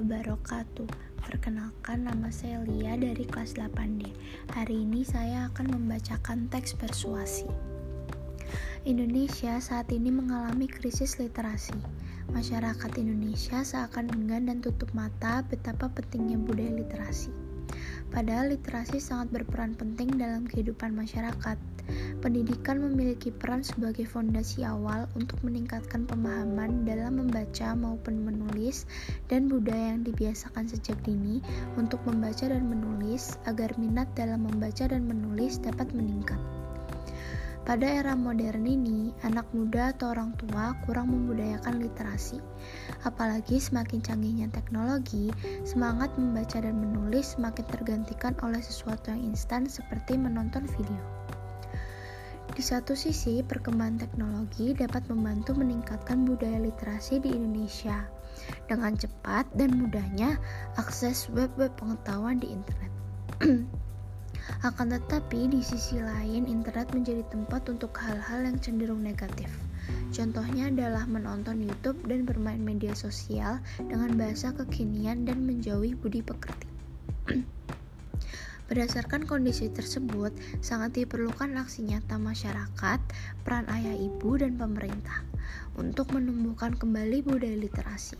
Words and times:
wabarakatuh. 0.00 0.88
Perkenalkan 1.20 2.08
nama 2.08 2.32
saya 2.32 2.64
Lia 2.64 2.96
dari 2.96 3.28
kelas 3.28 3.60
8D 3.60 4.08
Hari 4.56 4.88
ini 4.88 5.04
saya 5.04 5.52
akan 5.52 5.76
membacakan 5.76 6.48
teks 6.48 6.72
persuasi. 6.72 7.44
Indonesia 8.88 9.60
saat 9.60 9.92
ini 9.92 10.08
mengalami 10.08 10.64
krisis 10.64 11.20
literasi. 11.20 11.76
Masyarakat 12.32 12.96
Indonesia 12.96 13.60
seakan 13.60 14.08
enggan 14.16 14.48
dan 14.48 14.64
tutup 14.64 14.88
mata 14.96 15.44
betapa 15.44 15.92
pentingnya 15.92 16.40
budaya 16.40 16.80
literasi 16.80 17.49
Padahal 18.10 18.52
literasi 18.52 18.98
sangat 18.98 19.30
berperan 19.30 19.78
penting 19.78 20.18
dalam 20.18 20.44
kehidupan 20.50 20.92
masyarakat 20.92 21.58
Pendidikan 22.20 22.84
memiliki 22.84 23.32
peran 23.32 23.64
sebagai 23.64 24.04
fondasi 24.04 24.62
awal 24.62 25.08
untuk 25.16 25.40
meningkatkan 25.40 26.04
pemahaman 26.04 26.84
dalam 26.84 27.16
membaca 27.16 27.72
maupun 27.72 28.22
menulis 28.22 28.84
dan 29.32 29.48
budaya 29.48 29.96
yang 29.96 30.04
dibiasakan 30.04 30.68
sejak 30.68 31.00
dini 31.02 31.40
untuk 31.80 31.98
membaca 32.04 32.44
dan 32.44 32.68
menulis 32.68 33.40
agar 33.48 33.72
minat 33.80 34.06
dalam 34.14 34.44
membaca 34.44 34.84
dan 34.84 35.08
menulis 35.08 35.58
dapat 35.64 35.88
meningkat. 35.96 36.59
Pada 37.60 37.84
era 37.84 38.16
modern 38.16 38.64
ini, 38.64 39.12
anak 39.20 39.44
muda 39.52 39.92
atau 39.92 40.16
orang 40.16 40.32
tua 40.40 40.72
kurang 40.88 41.12
membudayakan 41.12 41.76
literasi. 41.76 42.40
Apalagi 43.04 43.60
semakin 43.60 44.00
canggihnya 44.00 44.48
teknologi, 44.48 45.28
semangat 45.68 46.08
membaca 46.16 46.56
dan 46.56 46.80
menulis 46.80 47.36
semakin 47.36 47.66
tergantikan 47.68 48.32
oleh 48.40 48.64
sesuatu 48.64 49.12
yang 49.12 49.36
instan 49.36 49.68
seperti 49.68 50.16
menonton 50.16 50.64
video. 50.72 51.00
Di 52.50 52.64
satu 52.64 52.98
sisi, 52.98 53.44
perkembangan 53.44 54.08
teknologi 54.08 54.74
dapat 54.74 55.06
membantu 55.06 55.54
meningkatkan 55.54 56.26
budaya 56.26 56.58
literasi 56.58 57.22
di 57.22 57.30
Indonesia 57.30 58.08
dengan 58.66 58.96
cepat 58.96 59.46
dan 59.54 59.76
mudahnya 59.78 60.40
akses 60.80 61.30
web-web 61.30 61.70
pengetahuan 61.76 62.40
di 62.40 62.50
internet. 62.50 62.92
Akan 64.66 64.90
tetapi, 64.90 65.46
di 65.46 65.62
sisi 65.62 66.02
lain, 66.02 66.50
internet 66.50 66.90
menjadi 66.90 67.22
tempat 67.30 67.70
untuk 67.70 67.94
hal-hal 68.02 68.42
yang 68.42 68.58
cenderung 68.58 69.00
negatif. 69.00 69.46
Contohnya 70.10 70.68
adalah 70.68 71.06
menonton 71.06 71.62
YouTube 71.62 72.02
dan 72.10 72.26
bermain 72.26 72.58
media 72.58 72.92
sosial 72.98 73.62
dengan 73.78 74.18
bahasa 74.18 74.50
kekinian 74.50 75.22
dan 75.22 75.46
menjauhi 75.46 75.94
budi 75.94 76.20
pekerti. 76.26 76.66
Berdasarkan 78.70 79.26
kondisi 79.26 79.66
tersebut, 79.66 80.30
sangat 80.62 80.94
diperlukan 80.94 81.58
aksi 81.58 81.90
nyata 81.90 82.22
masyarakat, 82.22 83.02
peran 83.42 83.66
ayah 83.66 83.98
ibu, 83.98 84.38
dan 84.38 84.54
pemerintah 84.54 85.26
untuk 85.74 86.14
menumbuhkan 86.14 86.78
kembali 86.78 87.26
budaya 87.26 87.58
literasi. 87.58 88.14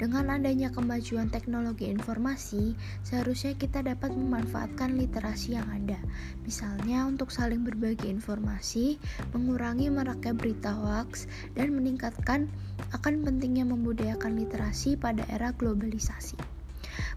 Dengan 0.00 0.32
adanya 0.32 0.72
kemajuan 0.72 1.28
teknologi 1.28 1.84
informasi, 1.92 2.72
seharusnya 3.04 3.52
kita 3.52 3.84
dapat 3.84 4.16
memanfaatkan 4.16 4.96
literasi 4.96 5.60
yang 5.60 5.68
ada, 5.68 6.00
misalnya 6.40 7.04
untuk 7.04 7.28
saling 7.28 7.60
berbagi 7.60 8.08
informasi, 8.08 8.96
mengurangi 9.36 9.92
maraknya 9.92 10.32
berita 10.32 10.72
hoax, 10.72 11.28
dan 11.52 11.76
meningkatkan 11.76 12.48
akan 12.96 13.20
pentingnya 13.28 13.68
membudayakan 13.68 14.40
literasi 14.40 14.96
pada 14.96 15.20
era 15.28 15.52
globalisasi. 15.52 16.59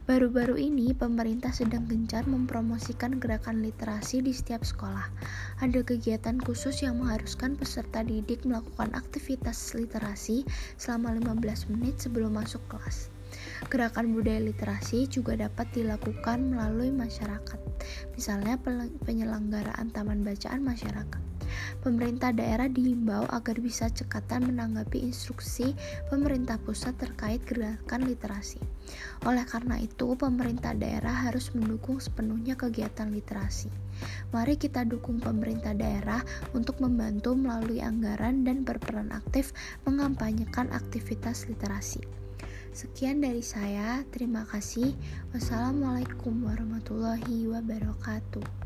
Baru-baru 0.04 0.60
ini, 0.60 0.92
pemerintah 0.92 1.56
sedang 1.56 1.88
gencar 1.88 2.28
mempromosikan 2.28 3.24
gerakan 3.24 3.64
literasi 3.64 4.20
di 4.20 4.36
setiap 4.36 4.68
sekolah. 4.68 5.08
Ada 5.64 5.80
kegiatan 5.80 6.44
khusus 6.44 6.84
yang 6.84 7.00
mengharuskan 7.00 7.56
peserta 7.56 8.04
didik 8.04 8.44
melakukan 8.44 8.92
aktivitas 9.00 9.56
literasi 9.72 10.44
selama 10.76 11.16
15 11.40 11.72
menit 11.72 12.04
sebelum 12.04 12.36
masuk 12.36 12.60
kelas. 12.68 13.08
Gerakan 13.72 14.12
budaya 14.12 14.44
literasi 14.44 15.08
juga 15.08 15.40
dapat 15.40 15.72
dilakukan 15.72 16.52
melalui 16.52 16.92
masyarakat, 16.92 17.60
misalnya 18.20 18.60
penyelenggaraan 19.08 19.88
taman 19.96 20.28
bacaan 20.28 20.68
masyarakat. 20.68 21.33
Pemerintah 21.82 22.32
daerah 22.32 22.72
diimbau 22.72 23.28
agar 23.30 23.60
bisa 23.60 23.92
cekatan 23.92 24.48
menanggapi 24.50 25.04
instruksi 25.04 25.76
pemerintah 26.08 26.56
pusat 26.62 26.96
terkait 26.96 27.44
gerakan 27.44 28.08
literasi. 28.08 28.62
Oleh 29.28 29.44
karena 29.48 29.80
itu, 29.80 30.16
pemerintah 30.20 30.76
daerah 30.76 31.28
harus 31.28 31.52
mendukung 31.56 32.00
sepenuhnya 32.00 32.60
kegiatan 32.60 33.12
literasi. 33.12 33.72
Mari 34.34 34.58
kita 34.58 34.84
dukung 34.84 35.22
pemerintah 35.22 35.72
daerah 35.78 36.20
untuk 36.52 36.82
membantu 36.82 37.38
melalui 37.38 37.80
anggaran 37.80 38.44
dan 38.44 38.66
berperan 38.68 39.14
aktif 39.14 39.56
mengampanyekan 39.86 40.72
aktivitas 40.74 41.46
literasi. 41.48 42.04
Sekian 42.74 43.22
dari 43.22 43.46
saya, 43.46 44.02
terima 44.10 44.50
kasih. 44.50 44.98
Wassalamualaikum 45.30 46.34
warahmatullahi 46.42 47.46
wabarakatuh. 47.46 48.63